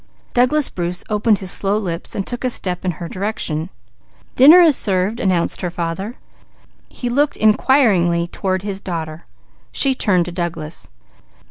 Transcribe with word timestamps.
Douglas 0.33 0.67
Bruce 0.67 1.03
opened 1.11 1.37
his 1.37 1.51
slow 1.51 1.77
lips, 1.77 2.15
taking 2.25 2.47
a 2.47 2.49
step 2.49 2.83
in 2.83 2.93
her 2.93 3.07
direction. 3.07 3.69
"Dinner 4.35 4.59
is 4.59 4.75
served," 4.75 5.19
announced 5.19 5.61
her 5.61 5.69
father. 5.69 6.15
He 6.89 7.07
looked 7.07 7.37
inquiringly 7.37 8.25
toward 8.25 8.63
his 8.63 8.81
daughter. 8.81 9.27
She 9.71 9.93
turned 9.93 10.25
to 10.25 10.31
Douglas. 10.31 10.89